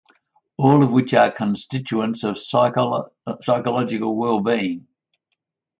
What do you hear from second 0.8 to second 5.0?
of which are constituents of psychological wellbeing.